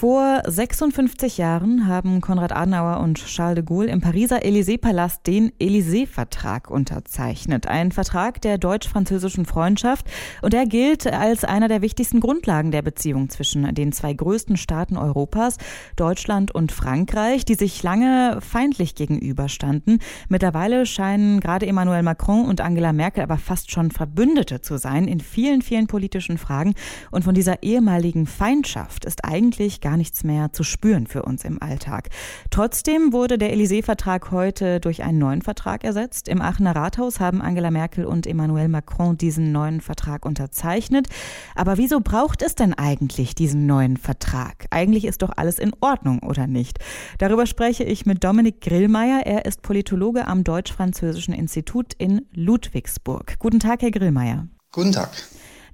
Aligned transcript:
Vor 0.00 0.40
56 0.46 1.36
Jahren 1.36 1.86
haben 1.86 2.22
Konrad 2.22 2.52
Adenauer 2.52 3.00
und 3.00 3.22
Charles 3.26 3.56
de 3.56 3.64
Gaulle 3.66 3.90
im 3.90 4.00
Pariser 4.00 4.42
Élysée-Palast 4.42 5.26
den 5.26 5.52
Élysée-Vertrag 5.60 6.70
unterzeichnet. 6.70 7.66
Ein 7.66 7.92
Vertrag 7.92 8.40
der 8.40 8.56
deutsch-französischen 8.56 9.44
Freundschaft 9.44 10.06
und 10.40 10.54
er 10.54 10.64
gilt 10.64 11.06
als 11.06 11.44
einer 11.44 11.68
der 11.68 11.82
wichtigsten 11.82 12.20
Grundlagen 12.20 12.70
der 12.70 12.80
Beziehung 12.80 13.28
zwischen 13.28 13.74
den 13.74 13.92
zwei 13.92 14.14
größten 14.14 14.56
Staaten 14.56 14.96
Europas, 14.96 15.58
Deutschland 15.96 16.50
und 16.50 16.72
Frankreich, 16.72 17.44
die 17.44 17.56
sich 17.56 17.82
lange 17.82 18.38
feindlich 18.40 18.94
gegenüberstanden. 18.94 19.98
Mittlerweile 20.30 20.86
scheinen 20.86 21.40
gerade 21.40 21.66
Emmanuel 21.66 22.02
Macron 22.02 22.46
und 22.46 22.62
Angela 22.62 22.94
Merkel 22.94 23.22
aber 23.22 23.36
fast 23.36 23.70
schon 23.70 23.90
Verbündete 23.90 24.62
zu 24.62 24.78
sein 24.78 25.06
in 25.06 25.20
vielen, 25.20 25.60
vielen 25.60 25.88
politischen 25.88 26.38
Fragen. 26.38 26.72
Und 27.10 27.22
von 27.22 27.34
dieser 27.34 27.62
ehemaligen 27.62 28.24
Feindschaft 28.24 29.04
ist 29.04 29.26
eigentlich 29.26 29.82
gar 29.82 29.89
gar 29.90 29.96
nichts 29.96 30.22
mehr 30.22 30.52
zu 30.52 30.62
spüren 30.62 31.08
für 31.08 31.24
uns 31.24 31.44
im 31.44 31.60
Alltag. 31.60 32.10
Trotzdem 32.50 33.12
wurde 33.12 33.38
der 33.38 33.52
Élysée-Vertrag 33.52 34.30
heute 34.30 34.78
durch 34.78 35.02
einen 35.02 35.18
neuen 35.18 35.42
Vertrag 35.42 35.82
ersetzt. 35.82 36.28
Im 36.28 36.40
Aachener 36.40 36.76
Rathaus 36.76 37.18
haben 37.18 37.42
Angela 37.42 37.72
Merkel 37.72 38.04
und 38.04 38.24
Emmanuel 38.24 38.68
Macron 38.68 39.18
diesen 39.18 39.50
neuen 39.50 39.80
Vertrag 39.80 40.24
unterzeichnet. 40.24 41.08
Aber 41.56 41.76
wieso 41.76 41.98
braucht 41.98 42.42
es 42.42 42.54
denn 42.54 42.72
eigentlich 42.72 43.34
diesen 43.34 43.66
neuen 43.66 43.96
Vertrag? 43.96 44.66
Eigentlich 44.70 45.06
ist 45.06 45.22
doch 45.22 45.32
alles 45.36 45.58
in 45.58 45.72
Ordnung, 45.80 46.20
oder 46.20 46.46
nicht? 46.46 46.78
Darüber 47.18 47.46
spreche 47.46 47.82
ich 47.82 48.06
mit 48.06 48.22
Dominik 48.22 48.60
Grillmeier. 48.60 49.26
Er 49.26 49.44
ist 49.44 49.60
Politologe 49.62 50.28
am 50.28 50.44
Deutsch-Französischen 50.44 51.34
Institut 51.34 51.94
in 51.98 52.26
Ludwigsburg. 52.32 53.40
Guten 53.40 53.58
Tag, 53.58 53.82
Herr 53.82 53.90
Grillmeier. 53.90 54.46
Guten 54.70 54.92
Tag. 54.92 55.10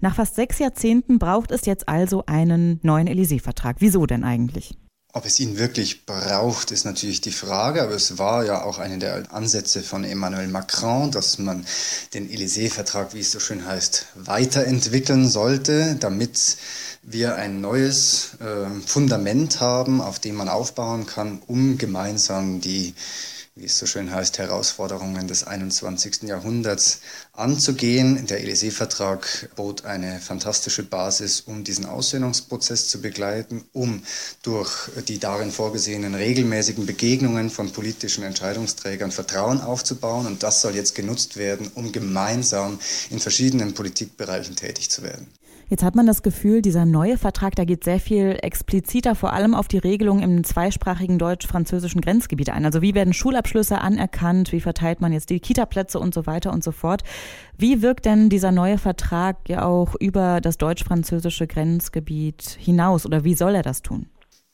Nach 0.01 0.15
fast 0.15 0.35
sechs 0.35 0.59
Jahrzehnten 0.59 1.19
braucht 1.19 1.51
es 1.51 1.67
jetzt 1.67 1.89
also 1.89 2.25
einen 2.27 2.81
neuen 2.83 3.09
Élysée-Vertrag. 3.09 3.77
Wieso 3.79 4.07
denn 4.07 4.25
eigentlich? 4.25 4.75
Ob 5.17 5.25
es 5.25 5.41
ihn 5.41 5.57
wirklich 5.57 6.05
braucht, 6.05 6.71
ist 6.73 6.85
natürlich 6.85 7.23
die 7.23 7.33
Frage, 7.33 7.83
aber 7.83 7.93
es 7.93 8.19
war 8.19 8.45
ja 8.45 8.63
auch 8.65 8.79
einer 8.79 8.99
der 8.99 9.33
Ansätze 9.33 9.83
von 9.83 10.05
Emmanuel 10.05 10.49
Macron, 10.49 11.11
dass 11.11 11.39
man 11.39 11.65
den 12.13 12.29
Élysée-Vertrag, 12.29 13.15
wie 13.15 13.21
es 13.21 13.33
so 13.33 13.41
schön 13.41 13.65
heißt, 13.65 14.09
weiterentwickeln 14.15 15.27
sollte, 15.27 15.97
damit 15.99 16.59
wir 17.03 17.37
ein 17.37 17.63
neues 17.63 18.37
äh, 18.41 18.69
Fundament 18.85 19.61
haben, 19.61 20.03
auf 20.03 20.19
dem 20.19 20.35
man 20.35 20.51
aufbauen 20.51 21.07
kann, 21.07 21.41
um 21.47 21.79
gemeinsam 21.79 22.61
die 22.61 22.93
wie 23.59 23.65
es 23.65 23.79
so 23.79 23.87
schön 23.87 24.13
heißt, 24.13 24.37
Herausforderungen 24.37 25.29
des 25.29 25.45
21. 25.45 26.25
Jahrhunderts 26.25 27.01
anzugehen. 27.33 28.27
Der 28.27 28.45
Élysée-Vertrag 28.45 29.49
bot 29.57 29.87
eine 29.87 30.21
fantastische 30.21 30.83
Basis, 30.83 31.41
um 31.41 31.65
diesen 31.65 31.87
Aussöhnungsprozess 31.87 32.89
zu 32.89 33.01
begleiten, 33.01 33.65
um 33.73 34.03
durch 34.43 34.91
die 35.09 35.19
darin 35.19 35.51
vorgesehenen 35.53 36.15
regelmäßigen 36.15 36.85
Begegnungen 36.85 37.49
von 37.49 37.73
politischen 37.73 38.25
Entscheidungsträgern 38.25 39.11
Vertrauen 39.11 39.63
aufzubauen. 39.63 40.27
Und 40.27 40.43
das 40.43 40.61
soll 40.61 40.75
jetzt 40.75 40.95
genutzt 40.95 41.39
werden, 41.39 41.71
um 41.75 41.93
gemeinsam 41.93 42.79
in 43.09 43.21
verschiedenen 43.21 43.73
Politikbereichen 43.73 44.55
tätig 44.55 44.91
zu 44.91 45.03
werden. 45.03 45.29
Jetzt 45.69 45.83
hat 45.83 45.97
man 45.97 46.07
das 46.07 46.23
Gefühl, 46.23 46.63
dieser 46.63 46.87
neue 46.87 47.19
Vertrag, 47.19 47.57
da 47.57 47.65
geht 47.65 47.83
sehr 47.83 47.99
viel 47.99 48.39
expliziter 48.41 49.17
vor 49.17 49.33
allem 49.33 49.53
auf 49.53 49.67
die 49.67 49.79
Regelung 49.79 50.23
im 50.23 50.45
zweisprachigen 50.45 51.19
deutsch-französischen 51.19 52.01
Grenzgebiet 52.01 52.51
ein. 52.51 52.65
Also 52.65 52.83
wie 52.83 52.95
werden 52.95 53.13
Schulabschlüsse 53.13 53.81
anerkannt, 53.81 54.53
wie 54.53 54.61
verteilt 54.61 55.01
man 55.01 55.13
jetzt 55.13 55.29
die 55.31 55.41
Kitaplätze 55.41 55.99
und 55.99 56.15
so 56.15 56.25
weiter 56.27 56.53
und 56.53 56.63
so 56.63 56.71
fort. 56.71 57.03
Wie 57.59 57.83
wirkt 57.83 58.05
denn 58.05 58.29
dieser 58.29 58.53
neue 58.53 58.79
Vertrag 58.79 59.49
ja 59.49 59.65
auch 59.65 59.97
über 59.99 60.41
das 60.41 60.57
deutsch-französische 60.57 61.49
Grenzgebiet 61.49 62.57
hinaus 62.61 63.05
oder 63.05 63.25
wie 63.25 63.35
soll 63.35 63.57
er 63.57 63.63
das 63.63 63.83
tun? 63.83 64.07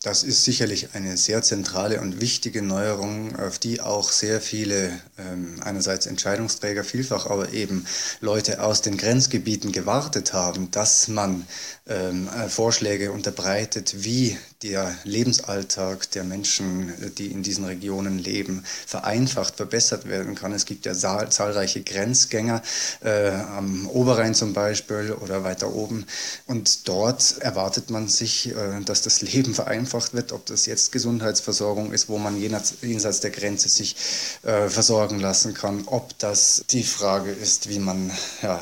Das 0.02 0.24
ist 0.24 0.42
sicherlich 0.42 0.94
eine 0.94 1.16
sehr 1.16 1.42
zentrale 1.42 2.00
und 2.00 2.20
wichtige 2.20 2.60
Neuerung, 2.60 3.36
auf 3.36 3.60
die 3.60 3.80
auch 3.80 4.10
sehr 4.10 4.40
viele 4.40 4.90
ähm, 5.16 5.60
einerseits 5.62 6.06
Entscheidungsträger, 6.06 6.82
vielfach 6.82 7.26
aber 7.26 7.52
eben 7.52 7.86
Leute 8.20 8.64
aus 8.64 8.82
den 8.82 8.96
Grenzgebieten 8.96 9.70
gewartet 9.70 10.32
haben, 10.32 10.72
dass 10.72 11.06
man 11.06 11.46
ähm, 11.86 12.28
äh, 12.28 12.48
Vorschläge 12.48 13.12
unterbreitet, 13.12 14.04
wie 14.04 14.36
der 14.64 14.92
Lebensalltag 15.04 16.10
der 16.12 16.24
Menschen, 16.24 16.92
die 17.18 17.26
in 17.26 17.42
diesen 17.42 17.64
Regionen 17.64 18.18
leben, 18.18 18.64
vereinfacht, 18.86 19.56
verbessert 19.56 20.08
werden 20.08 20.34
kann. 20.34 20.52
Es 20.52 20.66
gibt 20.66 20.86
ja 20.86 20.94
zahlreiche 20.94 21.82
Grenzgänger 21.82 22.62
äh, 23.02 23.30
am 23.30 23.88
Oberrhein 23.88 24.34
zum 24.34 24.52
Beispiel 24.52 25.12
oder 25.12 25.42
weiter 25.42 25.74
oben. 25.74 26.06
Und 26.46 26.88
dort 26.88 27.38
erwartet 27.38 27.90
man 27.90 28.08
sich, 28.08 28.50
äh, 28.50 28.80
dass 28.84 29.02
das 29.02 29.20
Leben 29.20 29.54
vereinfacht 29.62 29.91
wird, 30.14 30.32
ob 30.32 30.46
das 30.46 30.66
jetzt 30.66 30.92
Gesundheitsversorgung 30.92 31.92
ist, 31.92 32.08
wo 32.08 32.18
man 32.18 32.40
jenseits 32.40 33.20
der 33.20 33.30
Grenze 33.30 33.68
sich 33.68 33.96
äh, 34.42 34.68
versorgen 34.68 35.20
lassen 35.20 35.54
kann, 35.54 35.84
ob 35.86 36.18
das 36.18 36.64
die 36.70 36.82
Frage 36.82 37.30
ist, 37.30 37.68
wie 37.68 37.78
man 37.78 38.10
ja, 38.42 38.60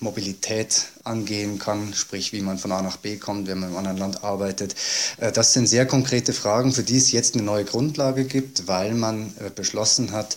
Mobilität 0.00 0.86
angehen 1.06 1.58
kann, 1.58 1.94
sprich 1.94 2.32
wie 2.32 2.40
man 2.40 2.58
von 2.58 2.72
A 2.72 2.82
nach 2.82 2.96
B 2.96 3.16
kommt, 3.16 3.48
wenn 3.48 3.58
man 3.58 3.70
im 3.70 3.76
anderen 3.76 3.98
Land 3.98 4.24
arbeitet. 4.24 4.74
Äh, 5.18 5.32
das 5.32 5.52
sind 5.52 5.66
sehr 5.66 5.86
konkrete 5.86 6.32
Fragen, 6.32 6.72
für 6.72 6.82
die 6.82 6.96
es 6.96 7.12
jetzt 7.12 7.34
eine 7.34 7.44
neue 7.44 7.64
Grundlage 7.64 8.24
gibt, 8.24 8.68
weil 8.68 8.94
man 8.94 9.32
äh, 9.38 9.50
beschlossen 9.50 10.12
hat, 10.12 10.36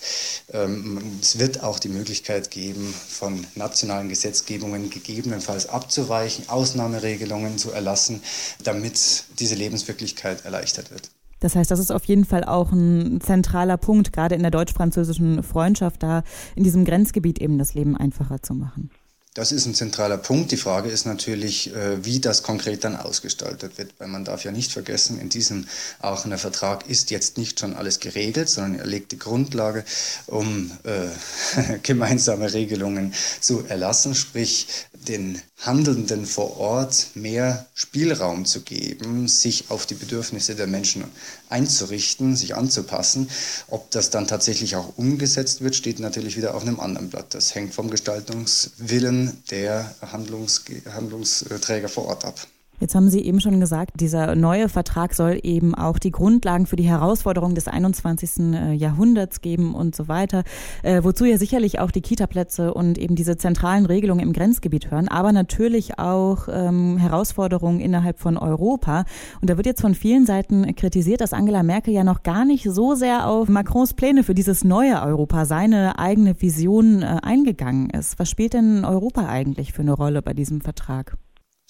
ähm, 0.53 1.19
es 1.21 1.39
wird 1.39 1.63
auch 1.63 1.79
die 1.79 1.89
Möglichkeit 1.89 2.51
geben, 2.51 2.93
von 3.09 3.45
nationalen 3.55 4.09
Gesetzgebungen 4.09 4.89
gegebenenfalls 4.89 5.69
abzuweichen, 5.69 6.49
Ausnahmeregelungen 6.49 7.57
zu 7.57 7.71
erlassen, 7.71 8.21
damit 8.63 9.23
diese 9.39 9.55
Lebenswirklichkeit 9.55 10.45
erleichtert 10.45 10.91
wird. 10.91 11.09
Das 11.39 11.55
heißt, 11.55 11.71
das 11.71 11.79
ist 11.79 11.91
auf 11.91 12.05
jeden 12.05 12.25
Fall 12.25 12.43
auch 12.43 12.71
ein 12.71 13.21
zentraler 13.21 13.77
Punkt, 13.77 14.11
gerade 14.11 14.35
in 14.35 14.41
der 14.41 14.51
deutsch-französischen 14.51 15.41
Freundschaft, 15.43 16.03
da 16.03 16.23
in 16.55 16.63
diesem 16.63 16.85
Grenzgebiet 16.85 17.39
eben 17.39 17.57
das 17.57 17.73
Leben 17.73 17.95
einfacher 17.95 18.41
zu 18.41 18.53
machen. 18.53 18.89
Das 19.39 19.53
ist 19.53 19.65
ein 19.65 19.73
zentraler 19.73 20.17
Punkt. 20.17 20.51
Die 20.51 20.57
Frage 20.57 20.89
ist 20.89 21.05
natürlich, 21.05 21.73
äh, 21.73 22.03
wie 22.03 22.19
das 22.19 22.43
konkret 22.43 22.83
dann 22.83 22.97
ausgestaltet 22.97 23.77
wird, 23.77 23.93
weil 23.97 24.09
man 24.09 24.25
darf 24.25 24.43
ja 24.43 24.51
nicht 24.51 24.73
vergessen, 24.73 25.17
in 25.17 25.29
diesem 25.29 25.65
Aachener 26.01 26.37
Vertrag 26.37 26.89
ist 26.89 27.09
jetzt 27.09 27.37
nicht 27.37 27.57
schon 27.57 27.73
alles 27.73 28.01
geregelt, 28.01 28.49
sondern 28.49 28.81
er 28.81 28.85
legt 28.85 29.13
die 29.13 29.17
Grundlage, 29.17 29.85
um 30.27 30.71
äh, 30.83 31.77
gemeinsame 31.83 32.51
Regelungen 32.51 33.13
zu 33.39 33.63
erlassen, 33.65 34.13
sprich 34.13 34.67
den 35.07 35.41
Handelnden 35.61 36.25
vor 36.25 36.57
Ort 36.57 37.07
mehr 37.15 37.65
Spielraum 37.73 38.45
zu 38.45 38.61
geben, 38.61 39.27
sich 39.27 39.65
auf 39.69 39.85
die 39.85 39.95
Bedürfnisse 39.95 40.55
der 40.55 40.67
Menschen 40.67 41.03
einzurichten, 41.49 42.35
sich 42.35 42.55
anzupassen. 42.55 43.29
Ob 43.67 43.89
das 43.91 44.09
dann 44.09 44.27
tatsächlich 44.27 44.75
auch 44.75 44.97
umgesetzt 44.97 45.61
wird, 45.61 45.75
steht 45.75 45.99
natürlich 45.99 46.37
wieder 46.37 46.55
auf 46.55 46.61
einem 46.61 46.79
anderen 46.79 47.09
Blatt. 47.09 47.33
Das 47.33 47.55
hängt 47.55 47.73
vom 47.73 47.89
Gestaltungswillen 47.89 49.28
der 49.51 49.93
Handlungs 50.01 50.63
Handlungsträger 50.93 51.89
vor 51.89 52.05
Ort 52.05 52.25
ab. 52.25 52.47
Jetzt 52.79 52.95
haben 52.95 53.09
Sie 53.09 53.19
eben 53.19 53.41
schon 53.41 53.59
gesagt, 53.59 53.99
dieser 53.99 54.35
neue 54.35 54.69
Vertrag 54.69 55.13
soll 55.13 55.39
eben 55.43 55.75
auch 55.75 55.99
die 55.99 56.11
Grundlagen 56.11 56.65
für 56.65 56.77
die 56.77 56.87
Herausforderungen 56.87 57.55
des 57.55 57.67
21. 57.67 58.53
Äh, 58.53 58.73
Jahrhunderts 58.73 59.41
geben 59.41 59.75
und 59.75 59.95
so 59.95 60.07
weiter, 60.07 60.43
äh, 60.83 61.03
wozu 61.03 61.25
ja 61.25 61.37
sicherlich 61.37 61.79
auch 61.79 61.91
die 61.91 62.01
Kitaplätze 62.01 62.73
und 62.73 62.97
eben 62.97 63.15
diese 63.15 63.37
zentralen 63.37 63.85
Regelungen 63.85 64.21
im 64.21 64.31
Grenzgebiet 64.31 64.91
hören, 64.91 65.09
aber 65.09 65.33
natürlich 65.33 65.99
auch 65.99 66.47
ähm, 66.49 66.97
Herausforderungen 66.97 67.81
innerhalb 67.81 68.19
von 68.19 68.37
Europa. 68.37 69.03
Und 69.41 69.49
da 69.49 69.57
wird 69.57 69.65
jetzt 69.65 69.81
von 69.81 69.93
vielen 69.93 70.25
Seiten 70.25 70.73
kritisiert, 70.75 71.19
dass 71.19 71.33
Angela 71.33 71.63
Merkel 71.63 71.93
ja 71.93 72.05
noch 72.05 72.23
gar 72.23 72.45
nicht 72.45 72.63
so 72.63 72.95
sehr 72.95 73.27
auf 73.27 73.49
Macrons 73.49 73.93
Pläne 73.93 74.23
für 74.23 74.33
dieses 74.33 74.63
neue 74.63 75.01
Europa, 75.01 75.43
seine 75.45 75.99
eigene 75.99 76.41
Vision 76.41 77.01
äh, 77.01 77.17
eingegangen 77.21 77.89
ist. 77.89 78.19
Was 78.19 78.29
spielt 78.29 78.53
denn 78.53 78.85
Europa 78.85 79.27
eigentlich 79.27 79.73
für 79.73 79.81
eine 79.81 79.93
Rolle 79.93 80.21
bei 80.21 80.33
diesem 80.33 80.61
Vertrag? 80.61 81.17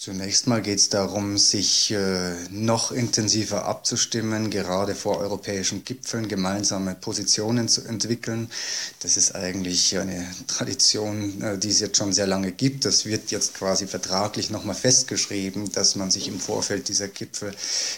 Zunächst 0.01 0.47
mal 0.47 0.61
geht 0.61 0.79
es 0.79 0.87
darum, 0.87 1.37
sich 1.37 1.91
äh, 1.91 2.33
noch 2.51 2.93
intensiver 2.93 3.65
abzustimmen, 3.65 4.49
gerade 4.49 4.95
vor 4.95 5.17
europäischen 5.17 5.83
Gipfeln 5.83 6.29
gemeinsame 6.29 6.95
Positionen 6.95 7.67
zu 7.67 7.81
entwickeln. 7.81 8.49
Das 9.01 9.17
ist 9.17 9.35
eigentlich 9.35 9.97
eine 9.97 10.25
Tradition, 10.47 11.41
äh, 11.41 11.57
die 11.57 11.67
es 11.67 11.81
jetzt 11.81 11.97
schon 11.97 12.13
sehr 12.13 12.27
lange 12.27 12.53
gibt. 12.53 12.85
Das 12.85 13.05
wird 13.05 13.29
jetzt 13.31 13.55
quasi 13.55 13.87
vertraglich 13.87 14.49
nochmal 14.49 14.73
festgeschrieben, 14.73 15.69
dass 15.73 15.97
man 15.97 16.11
sich 16.11 16.29
im 16.29 16.39
Vorfeld 16.39 16.87
dieser 16.87 17.09
Gipfel 17.09 17.53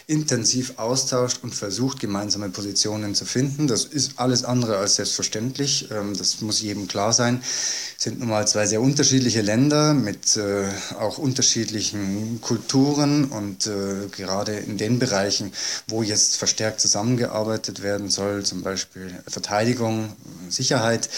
intensiv 0.08 0.80
austauscht 0.80 1.44
und 1.44 1.54
versucht, 1.54 2.00
gemeinsame 2.00 2.48
Positionen 2.48 3.14
zu 3.14 3.26
finden. 3.26 3.68
Das 3.68 3.84
ist 3.84 4.14
alles 4.16 4.42
andere 4.42 4.76
als 4.78 4.96
selbstverständlich. 4.96 5.88
Ähm, 5.92 6.16
das 6.18 6.40
muss 6.40 6.62
jedem 6.62 6.88
klar 6.88 7.12
sein. 7.12 7.44
sind 7.96 8.18
nun 8.18 8.30
mal 8.30 8.48
zwei 8.48 8.66
sehr 8.66 8.80
unterschiedliche 8.80 9.42
Länder 9.42 9.94
mit 9.94 10.36
äh, 10.36 10.64
auch 10.98 11.18
unterschiedlichen 11.18 11.91
Kulturen 12.40 13.26
und 13.26 13.66
äh, 13.66 14.08
gerade 14.10 14.52
in 14.52 14.78
den 14.78 14.98
Bereichen, 14.98 15.52
wo 15.88 16.02
jetzt 16.02 16.36
verstärkt 16.36 16.80
zusammengearbeitet 16.80 17.82
werden 17.82 18.10
soll, 18.10 18.44
zum 18.44 18.62
Beispiel 18.62 19.22
Verteidigung, 19.26 20.12
Sicherheit, 20.48 21.08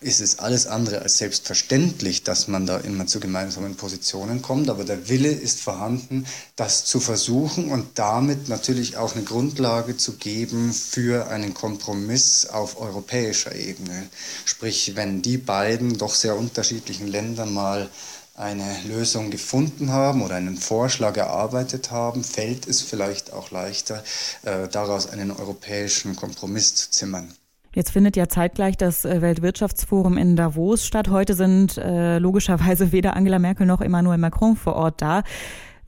ist 0.00 0.20
es 0.20 0.38
alles 0.38 0.66
andere 0.66 1.02
als 1.02 1.18
selbstverständlich, 1.18 2.22
dass 2.22 2.48
man 2.48 2.66
da 2.66 2.78
immer 2.78 3.06
zu 3.06 3.20
gemeinsamen 3.20 3.76
Positionen 3.76 4.42
kommt. 4.42 4.70
Aber 4.70 4.84
der 4.84 5.08
Wille 5.08 5.30
ist 5.30 5.60
vorhanden, 5.60 6.26
das 6.56 6.84
zu 6.84 7.00
versuchen 7.00 7.70
und 7.70 7.98
damit 7.98 8.48
natürlich 8.48 8.96
auch 8.96 9.14
eine 9.14 9.24
Grundlage 9.24 9.96
zu 9.96 10.12
geben 10.14 10.72
für 10.72 11.28
einen 11.28 11.54
Kompromiss 11.54 12.46
auf 12.46 12.80
europäischer 12.80 13.54
Ebene. 13.54 14.08
Sprich, 14.44 14.92
wenn 14.94 15.22
die 15.22 15.38
beiden 15.38 15.98
doch 15.98 16.14
sehr 16.14 16.36
unterschiedlichen 16.36 17.08
Länder 17.08 17.46
mal 17.46 17.88
eine 18.38 18.64
Lösung 18.86 19.30
gefunden 19.30 19.92
haben 19.92 20.22
oder 20.22 20.36
einen 20.36 20.56
Vorschlag 20.56 21.16
erarbeitet 21.16 21.90
haben, 21.90 22.22
fällt 22.22 22.66
es 22.66 22.82
vielleicht 22.82 23.32
auch 23.32 23.50
leichter, 23.50 24.02
äh, 24.44 24.68
daraus 24.68 25.10
einen 25.10 25.30
europäischen 25.30 26.14
Kompromiss 26.16 26.74
zu 26.74 26.90
zimmern. 26.90 27.32
Jetzt 27.74 27.90
findet 27.90 28.16
ja 28.16 28.28
zeitgleich 28.28 28.76
das 28.76 29.04
äh, 29.04 29.20
Weltwirtschaftsforum 29.20 30.16
in 30.16 30.36
Davos 30.36 30.86
statt. 30.86 31.08
Heute 31.08 31.34
sind 31.34 31.76
äh, 31.76 32.18
logischerweise 32.18 32.92
weder 32.92 33.14
Angela 33.14 33.38
Merkel 33.38 33.66
noch 33.66 33.80
Emmanuel 33.80 34.18
Macron 34.18 34.56
vor 34.56 34.74
Ort 34.74 35.02
da. 35.02 35.22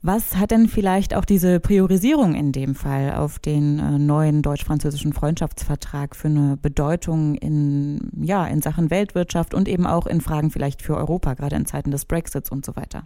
Was 0.03 0.35
hat 0.35 0.49
denn 0.49 0.67
vielleicht 0.67 1.13
auch 1.13 1.25
diese 1.25 1.59
Priorisierung 1.59 2.33
in 2.33 2.51
dem 2.51 2.73
Fall 2.73 3.13
auf 3.13 3.37
den 3.37 3.77
äh, 3.77 3.99
neuen 3.99 4.41
deutsch-französischen 4.41 5.13
Freundschaftsvertrag 5.13 6.15
für 6.15 6.27
eine 6.27 6.57
Bedeutung 6.57 7.35
in, 7.35 8.09
ja, 8.19 8.47
in 8.47 8.63
Sachen 8.63 8.89
Weltwirtschaft 8.89 9.53
und 9.53 9.67
eben 9.67 9.85
auch 9.85 10.07
in 10.07 10.19
Fragen 10.19 10.49
vielleicht 10.49 10.81
für 10.81 10.97
Europa, 10.97 11.35
gerade 11.35 11.55
in 11.55 11.67
Zeiten 11.67 11.91
des 11.91 12.05
Brexits 12.05 12.49
und 12.49 12.65
so 12.65 12.75
weiter? 12.75 13.03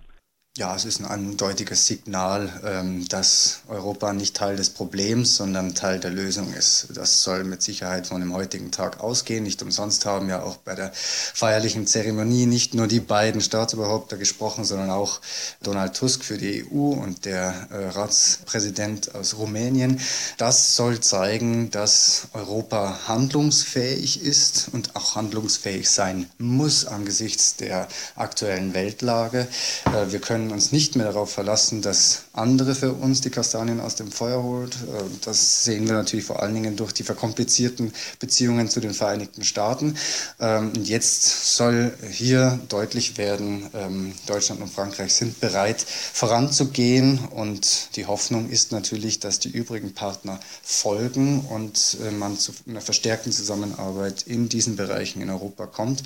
Ja, 0.57 0.74
es 0.74 0.86
ist 0.86 1.02
ein 1.02 1.06
eindeutiges 1.06 1.86
Signal, 1.86 2.50
ähm, 2.63 3.06
dass 3.10 3.60
Europa 3.68 4.13
nicht 4.13 4.38
Teil 4.38 4.56
des 4.56 4.69
Problems, 4.69 5.36
sondern 5.36 5.75
Teil 5.75 6.00
der 6.00 6.12
Lösung 6.12 6.54
ist. 6.54 6.88
Das 6.94 7.24
soll 7.24 7.44
mit 7.44 7.62
Sicherheit 7.62 8.07
von 8.07 8.22
dem 8.22 8.34
heutigen 8.34 8.72
Tag 8.72 9.02
ausgehen. 9.02 9.44
Nicht 9.44 9.62
umsonst 9.62 10.06
haben 10.06 10.30
ja 10.30 10.44
auch 10.44 10.56
bei 10.56 10.74
der 10.74 10.94
feierlichen 10.94 11.88
Zeremonie 11.88 12.46
nicht 12.46 12.74
nur 12.74 12.88
die 12.88 13.02
beiden 13.02 13.42
Staatsoberhäupter 13.42 14.16
gesprochen, 14.16 14.63
sondern 14.63 14.92
auch 14.92 15.19
Donald 15.62 15.94
Tusk 15.94 16.24
für 16.24 16.38
die 16.38 16.63
EU 16.63 16.94
und 16.94 17.25
der 17.25 17.68
äh, 17.69 17.90
Ratspräsident 17.90 19.13
aus 19.13 19.36
Rumänien. 19.36 20.00
Das 20.38 20.78
soll 20.78 21.02
zeigen, 21.02 21.69
dass 21.69 22.30
Europa 22.31 23.02
handlungsfähig 23.10 24.24
ist 24.24 24.69
und 24.72 24.96
auch 24.96 25.16
handlungsfähig 25.18 25.90
sein 25.90 26.30
muss 26.38 26.86
angesichts 26.86 27.57
der 27.57 27.90
aktuellen 28.16 28.74
Weltlage. 28.74 29.50
Äh, 29.88 30.13
wir 30.13 30.19
können 30.19 30.44
können 30.45 30.53
uns 30.53 30.71
nicht 30.71 30.95
mehr 30.95 31.07
darauf 31.07 31.31
verlassen, 31.31 31.81
dass 31.81 32.25
andere 32.33 32.75
für 32.75 32.94
uns 32.94 33.19
die 33.21 33.31
Kastanien 33.31 33.80
aus 33.80 33.95
dem 33.95 34.12
Feuer 34.12 34.44
holt. 34.44 34.75
Äh, 34.75 35.03
das 35.21 35.63
sehen 35.63 35.88
wir 35.88 35.94
natürlich 35.94 36.24
vor 36.24 36.44
allen 36.44 36.53
Dingen 36.53 36.75
durch 36.75 36.92
die 36.92 37.01
verkomplizierten 37.01 37.92
Beziehungen 38.19 38.69
zu 38.69 38.80
den 38.80 38.94
Vereinigten 38.94 39.44
Staaten. 39.44 39.97
Ähm, 40.39 40.71
jetzt 40.83 41.56
soll 41.56 41.94
hier 42.12 42.59
deutlich 42.69 43.18
werden, 43.18 43.71
ähm, 43.74 44.13
Deutschland 44.27 44.62
und 44.62 44.71
Frankreich 44.71 45.15
sind 45.15 45.39
bereit 45.39 45.81
voranzugehen 45.81 47.18
und 47.31 47.95
die 47.95 48.06
Hoffnung 48.06 48.47
ist 48.47 48.71
natürlich, 48.71 49.19
dass 49.19 49.39
die 49.39 49.50
übrigen 49.50 49.94
Partner 49.94 50.39
folgen 50.62 51.39
und 51.50 51.97
äh, 52.06 52.12
man 52.12 52.38
zu 52.38 52.51
einer 52.68 52.81
verstärkten 52.81 53.31
Zusammenarbeit 53.31 54.21
in 54.27 54.47
diesen 54.47 54.75
Bereichen 54.75 55.24
in 55.24 55.31
Europa 55.31 55.65
kommt 55.65 56.03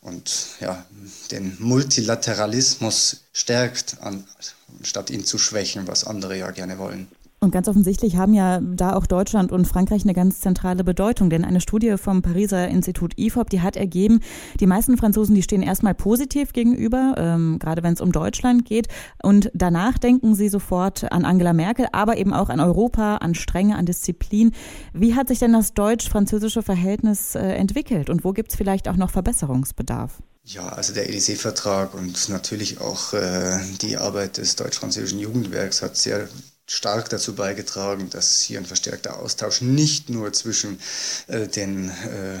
und 0.00 0.46
ja, 0.60 0.84
den 1.32 1.56
Multilateralismus 1.58 3.22
stärkt, 3.32 3.98
anstatt 4.00 5.10
ihn 5.10 5.24
zu 5.24 5.38
schwächen, 5.38 5.86
was 5.86 6.04
andere 6.04 6.36
ja 6.38 6.50
gerne 6.50 6.78
wollen. 6.78 7.08
Und 7.42 7.52
ganz 7.52 7.68
offensichtlich 7.68 8.16
haben 8.16 8.34
ja 8.34 8.60
da 8.60 8.92
auch 8.94 9.06
Deutschland 9.06 9.50
und 9.50 9.64
Frankreich 9.64 10.02
eine 10.04 10.12
ganz 10.12 10.40
zentrale 10.40 10.84
Bedeutung, 10.84 11.30
denn 11.30 11.42
eine 11.42 11.62
Studie 11.62 11.96
vom 11.96 12.20
Pariser 12.20 12.68
Institut 12.68 13.18
IFOP, 13.18 13.48
die 13.48 13.62
hat 13.62 13.76
ergeben, 13.76 14.20
die 14.60 14.66
meisten 14.66 14.98
Franzosen, 14.98 15.34
die 15.34 15.42
stehen 15.42 15.62
erstmal 15.62 15.94
positiv 15.94 16.52
gegenüber, 16.52 17.14
ähm, 17.16 17.58
gerade 17.58 17.82
wenn 17.82 17.94
es 17.94 18.02
um 18.02 18.12
Deutschland 18.12 18.66
geht, 18.66 18.88
und 19.22 19.50
danach 19.54 19.96
denken 19.96 20.34
sie 20.34 20.50
sofort 20.50 21.10
an 21.10 21.24
Angela 21.24 21.54
Merkel, 21.54 21.86
aber 21.92 22.18
eben 22.18 22.34
auch 22.34 22.50
an 22.50 22.60
Europa, 22.60 23.16
an 23.16 23.34
Strenge, 23.34 23.76
an 23.76 23.86
Disziplin. 23.86 24.52
Wie 24.92 25.14
hat 25.14 25.28
sich 25.28 25.38
denn 25.38 25.54
das 25.54 25.72
deutsch-französische 25.72 26.62
Verhältnis 26.62 27.36
äh, 27.36 27.40
entwickelt 27.40 28.10
und 28.10 28.22
wo 28.22 28.32
gibt 28.32 28.50
es 28.50 28.56
vielleicht 28.56 28.86
auch 28.86 28.96
noch 28.96 29.08
Verbesserungsbedarf? 29.08 30.18
Ja, 30.42 30.68
also 30.70 30.94
der 30.94 31.08
Élysée-Vertrag 31.08 31.94
und 31.94 32.28
natürlich 32.28 32.80
auch 32.80 33.12
äh, 33.12 33.60
die 33.82 33.96
Arbeit 33.98 34.38
des 34.38 34.56
deutsch-französischen 34.56 35.18
Jugendwerks 35.20 35.82
hat 35.82 35.96
sehr 35.96 36.28
stark 36.66 37.08
dazu 37.10 37.34
beigetragen, 37.34 38.10
dass 38.10 38.40
hier 38.40 38.58
ein 38.58 38.66
verstärkter 38.66 39.18
Austausch 39.18 39.60
nicht 39.60 40.08
nur 40.08 40.32
zwischen 40.32 40.80
äh, 41.26 41.46
den 41.46 41.90
äh, 41.90 42.38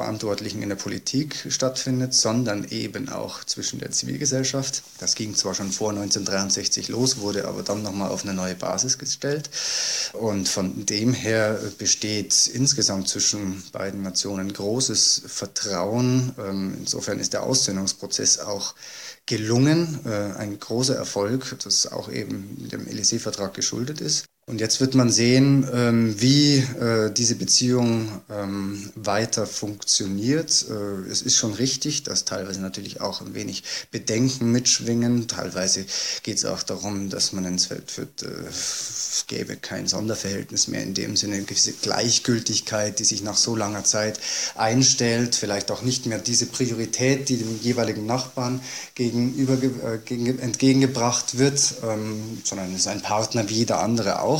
Verantwortlichen 0.00 0.62
in 0.62 0.70
der 0.70 0.76
Politik 0.76 1.46
stattfindet, 1.50 2.14
sondern 2.14 2.64
eben 2.64 3.10
auch 3.10 3.44
zwischen 3.44 3.80
der 3.80 3.90
Zivilgesellschaft. 3.90 4.82
Das 4.98 5.14
ging 5.14 5.34
zwar 5.34 5.54
schon 5.54 5.72
vor 5.72 5.90
1963 5.90 6.88
los, 6.88 7.18
wurde 7.18 7.46
aber 7.46 7.62
dann 7.62 7.82
nochmal 7.82 8.08
auf 8.08 8.24
eine 8.24 8.32
neue 8.32 8.54
Basis 8.54 8.96
gestellt. 8.96 9.50
Und 10.14 10.48
von 10.48 10.86
dem 10.86 11.12
her 11.12 11.60
besteht 11.76 12.46
insgesamt 12.46 13.08
zwischen 13.08 13.62
beiden 13.72 14.00
Nationen 14.00 14.50
großes 14.50 15.22
Vertrauen. 15.26 16.32
Ähm, 16.38 16.76
insofern 16.78 17.18
ist 17.18 17.34
der 17.34 17.42
Aussöhnungsprozess 17.42 18.38
auch 18.38 18.74
gelungen, 19.26 20.00
äh, 20.06 20.38
ein 20.38 20.58
großer 20.58 20.96
Erfolg, 20.96 21.56
das 21.62 21.86
auch 21.86 22.10
eben 22.10 22.68
dem 22.72 22.86
Élysée-Vertrag 22.86 23.52
geschuldet 23.52 24.00
ist. 24.00 24.24
Und 24.50 24.60
jetzt 24.60 24.80
wird 24.80 24.96
man 24.96 25.12
sehen, 25.12 25.64
ähm, 25.72 26.20
wie 26.20 26.56
äh, 26.56 27.12
diese 27.12 27.36
Beziehung 27.36 28.08
ähm, 28.28 28.90
weiter 28.96 29.46
funktioniert. 29.46 30.66
Äh, 30.68 31.08
es 31.08 31.22
ist 31.22 31.36
schon 31.36 31.54
richtig, 31.54 32.02
dass 32.02 32.24
teilweise 32.24 32.60
natürlich 32.60 33.00
auch 33.00 33.20
ein 33.20 33.34
wenig 33.34 33.62
Bedenken 33.92 34.50
mitschwingen. 34.50 35.28
Teilweise 35.28 35.86
geht 36.24 36.38
es 36.38 36.46
auch 36.46 36.64
darum, 36.64 37.10
dass 37.10 37.32
man 37.32 37.44
ins 37.44 37.66
Feld 37.66 37.92
führt, 37.92 38.24
äh, 38.24 38.26
es 38.48 39.24
gäbe 39.28 39.54
kein 39.54 39.86
Sonderverhältnis 39.86 40.66
mehr 40.66 40.82
in 40.82 40.94
dem 40.94 41.16
Sinne, 41.16 41.36
eine 41.36 41.44
gewisse 41.44 41.72
Gleichgültigkeit, 41.72 42.98
die 42.98 43.04
sich 43.04 43.22
nach 43.22 43.36
so 43.36 43.54
langer 43.54 43.84
Zeit 43.84 44.18
einstellt. 44.56 45.36
Vielleicht 45.36 45.70
auch 45.70 45.82
nicht 45.82 46.06
mehr 46.06 46.18
diese 46.18 46.46
Priorität, 46.46 47.28
die 47.28 47.36
dem 47.36 47.60
jeweiligen 47.62 48.04
Nachbarn 48.04 48.60
gegenüber, 48.96 49.56
gegen, 50.04 50.40
entgegengebracht 50.40 51.38
wird, 51.38 51.74
ähm, 51.84 52.40
sondern 52.42 52.72
es 52.72 52.80
ist 52.80 52.88
ein 52.88 53.02
Partner 53.02 53.48
wie 53.48 53.54
jeder 53.54 53.80
andere 53.80 54.22
auch. 54.22 54.39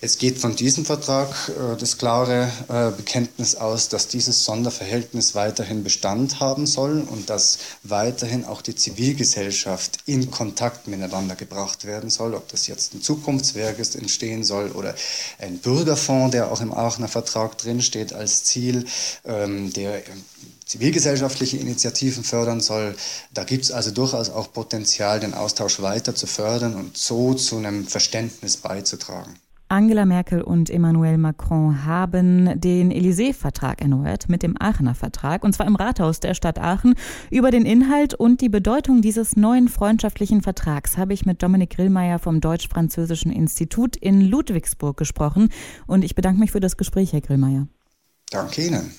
Es 0.00 0.18
geht 0.18 0.38
von 0.38 0.54
diesem 0.54 0.84
Vertrag 0.84 1.28
äh, 1.48 1.76
das 1.76 1.98
klare 1.98 2.48
äh, 2.68 2.96
Bekenntnis 2.96 3.56
aus, 3.56 3.88
dass 3.88 4.06
dieses 4.06 4.44
Sonderverhältnis 4.44 5.34
weiterhin 5.34 5.82
Bestand 5.82 6.38
haben 6.38 6.66
soll 6.66 7.00
und 7.00 7.28
dass 7.28 7.58
weiterhin 7.82 8.44
auch 8.44 8.62
die 8.62 8.76
Zivilgesellschaft 8.76 9.98
in 10.06 10.30
Kontakt 10.30 10.86
miteinander 10.86 11.34
gebracht 11.34 11.84
werden 11.84 12.10
soll, 12.10 12.34
ob 12.34 12.48
das 12.48 12.68
jetzt 12.68 12.94
ein 12.94 13.02
Zukunftswerk 13.02 13.80
ist, 13.80 13.96
entstehen 13.96 14.44
soll 14.44 14.70
oder 14.70 14.94
ein 15.40 15.58
Bürgerfonds, 15.58 16.30
der 16.30 16.52
auch 16.52 16.60
im 16.60 16.72
Aachener 16.72 17.08
Vertrag 17.08 17.58
drinsteht 17.58 18.12
als 18.12 18.44
Ziel, 18.44 18.84
ähm, 19.24 19.72
der 19.72 20.02
zivilgesellschaftliche 20.64 21.56
Initiativen 21.56 22.22
fördern 22.22 22.60
soll. 22.60 22.94
Da 23.34 23.42
gibt 23.42 23.64
es 23.64 23.72
also 23.72 23.90
durchaus 23.90 24.30
auch 24.30 24.52
Potenzial, 24.52 25.18
den 25.18 25.34
Austausch 25.34 25.80
weiter 25.80 26.14
zu 26.14 26.28
fördern 26.28 26.76
und 26.76 26.96
so 26.96 27.34
zu 27.34 27.56
einem 27.56 27.86
Verständnis 27.88 28.58
beizutragen. 28.58 29.34
Angela 29.68 30.06
Merkel 30.06 30.40
und 30.40 30.70
Emmanuel 30.70 31.18
Macron 31.18 31.84
haben 31.84 32.58
den 32.58 32.90
Élysée-Vertrag 32.90 33.82
erneuert 33.82 34.28
mit 34.28 34.42
dem 34.42 34.54
Aachener 34.58 34.94
Vertrag, 34.94 35.44
und 35.44 35.52
zwar 35.52 35.66
im 35.66 35.76
Rathaus 35.76 36.20
der 36.20 36.32
Stadt 36.32 36.58
Aachen. 36.58 36.94
Über 37.30 37.50
den 37.50 37.66
Inhalt 37.66 38.14
und 38.14 38.40
die 38.40 38.48
Bedeutung 38.48 39.02
dieses 39.02 39.36
neuen 39.36 39.68
freundschaftlichen 39.68 40.40
Vertrags 40.40 40.96
habe 40.96 41.12
ich 41.12 41.26
mit 41.26 41.42
Dominik 41.42 41.70
Grillmeier 41.70 42.18
vom 42.18 42.40
Deutsch-Französischen 42.40 43.30
Institut 43.30 43.96
in 43.96 44.22
Ludwigsburg 44.22 44.96
gesprochen. 44.96 45.50
Und 45.86 46.02
ich 46.02 46.14
bedanke 46.14 46.40
mich 46.40 46.52
für 46.52 46.60
das 46.60 46.78
Gespräch, 46.78 47.12
Herr 47.12 47.20
Grillmeier. 47.20 47.68
Danke 48.30 48.66
Ihnen. 48.66 48.92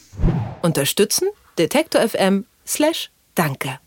Unterstützen 0.62 1.28
Detektor 1.58 2.08
FM 2.08 2.46
slash 2.66 3.12
Danke. 3.34 3.80